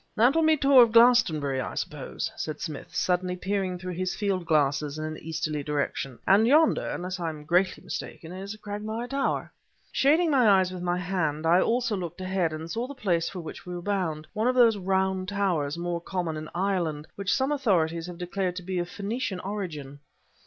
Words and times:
"That 0.15 0.33
will 0.35 0.43
be 0.43 0.55
the 0.55 0.61
Tor 0.61 0.81
of 0.81 0.91
Glastonbury, 0.93 1.61
I 1.61 1.75
suppose," 1.75 2.31
said 2.35 2.59
Smith, 2.59 2.87
suddenly 2.95 3.35
peering 3.35 3.77
through 3.77 3.93
his 3.93 4.15
field 4.15 4.47
glasses 4.47 4.97
in 4.97 5.05
an 5.05 5.19
easterly 5.19 5.61
direction; 5.61 6.17
"and 6.25 6.47
yonder, 6.47 6.89
unless 6.89 7.19
I 7.19 7.29
am 7.29 7.43
greatly 7.45 7.83
mistaken, 7.83 8.31
is 8.31 8.55
Cragmire 8.57 9.07
Tower." 9.07 9.51
Shading 9.91 10.31
my 10.31 10.49
eyes 10.49 10.71
with 10.73 10.81
my 10.81 10.97
hand, 10.97 11.45
I 11.45 11.61
also 11.61 11.95
looked 11.95 12.19
ahead, 12.19 12.51
and 12.51 12.67
saw 12.71 12.87
the 12.87 12.95
place 12.95 13.29
for 13.29 13.41
which 13.41 13.63
we 13.67 13.75
were 13.75 13.81
bound; 13.83 14.25
one 14.33 14.47
of 14.47 14.55
those 14.55 14.75
round 14.75 15.29
towers, 15.29 15.77
more 15.77 16.01
common 16.01 16.35
in 16.35 16.49
Ireland, 16.55 17.05
which 17.15 17.31
some 17.31 17.51
authorities 17.51 18.07
have 18.07 18.17
declared 18.17 18.55
to 18.55 18.63
be 18.63 18.79
of 18.79 18.89
Phoenician 18.89 19.39
origin. 19.41 19.99